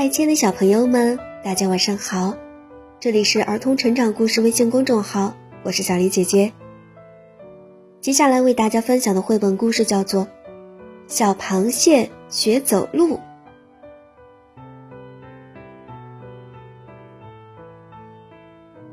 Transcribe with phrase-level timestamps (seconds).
[0.00, 2.36] 嗨，亲爱的小朋友们，大家晚上好！
[3.00, 5.34] 这里是儿童成长故事微信公众号，
[5.64, 6.52] 我是小黎姐姐。
[8.00, 10.26] 接下来为大家分享的绘本故事叫做
[11.08, 13.16] 《小螃蟹学走路》。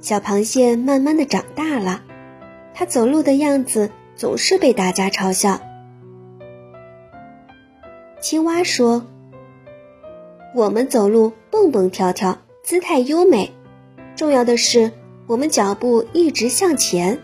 [0.00, 2.02] 小螃蟹慢慢的长大了，
[2.74, 5.60] 它走路的样子总是被大家嘲笑。
[8.20, 9.06] 青蛙说
[10.58, 13.52] ：“我们走路蹦蹦跳跳，姿态优美。
[14.16, 14.90] 重要的是，
[15.28, 17.20] 我们脚步一直向前。”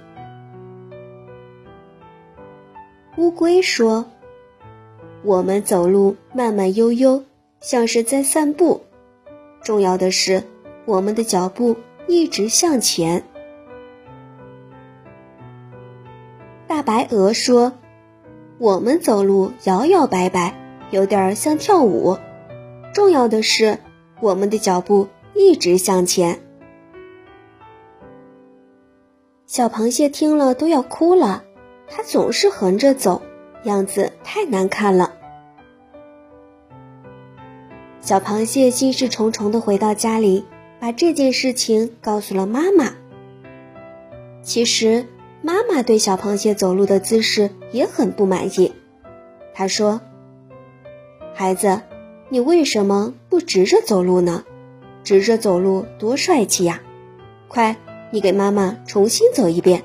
[3.18, 4.04] 乌龟说
[5.24, 7.24] ：“我们走路慢慢悠悠，
[7.58, 8.82] 像是在散步。
[9.64, 10.44] 重要的是，
[10.84, 11.74] 我们的脚步
[12.06, 13.24] 一直向前。”
[16.68, 17.72] 大白鹅说
[18.58, 20.54] ：“我们走路摇摇摆摆。”
[20.92, 22.16] 有点像跳舞，
[22.94, 23.80] 重要的是
[24.20, 26.40] 我们的脚步一直向前。
[29.46, 31.44] 小螃蟹听了都要哭了，
[31.88, 33.20] 它总是横着走，
[33.64, 35.12] 样子太难看了。
[38.00, 40.44] 小螃蟹心事重重的回到家里，
[40.78, 42.94] 把这件事情告诉了妈妈。
[44.42, 45.06] 其实
[45.42, 48.72] 妈妈对小螃蟹走路的姿势也很不满意，
[49.52, 50.00] 她说。
[51.34, 51.80] 孩子，
[52.34, 54.42] 你为什么不直着走路呢？
[55.04, 56.82] 直着走路多帅气呀！
[57.46, 57.76] 快，
[58.10, 59.84] 你给妈妈重新走一遍。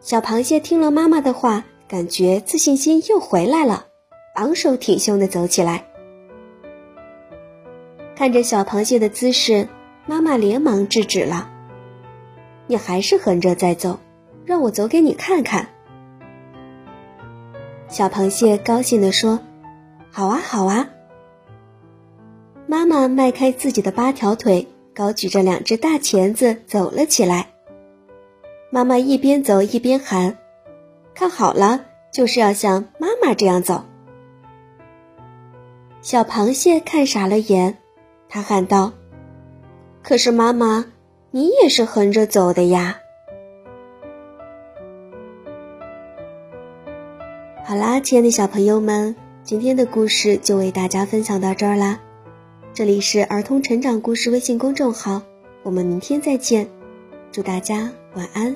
[0.00, 3.84] 小螃蟹听了妈妈的话，感觉自信心又回来了，
[4.36, 5.84] 昂首挺胸的走起来。
[8.16, 9.68] 看着小螃蟹的姿势，
[10.06, 11.50] 妈妈连忙制止了
[12.66, 13.98] ：“你还是横着在走，
[14.46, 15.68] 让我走给你看看。”
[17.88, 19.40] 小螃蟹高兴地说：“，
[20.50, 20.90] 好啊！”
[22.66, 27.50] 妈妈迈开自己的八条腿，高举着两只大钳子走了起来。
[28.68, 30.38] 妈妈一边走一边喊
[31.14, 33.84] ：“看好了，就是要像妈妈这样走。”
[36.02, 37.78] 小螃蟹看傻了眼，
[38.28, 38.92] 他喊道
[40.02, 40.86] ：“可是妈妈，
[41.30, 42.98] 你也是横着走的呀！”
[47.64, 49.14] 好啦，亲爱的小朋友们，
[49.50, 51.98] 今天的故事就为大家分享到这儿啦。
[52.72, 55.20] 这里是儿童成长故事微信公众号，
[55.64, 56.68] 我们明天再见，
[57.32, 58.54] 祝大家晚安。